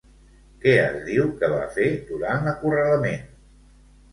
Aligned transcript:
Què 0.63 0.71
es 0.85 0.95
diu 1.09 1.27
que 1.43 1.49
va 1.53 1.61
fer 1.75 1.85
durant 2.09 2.51
acorralament? 2.53 3.29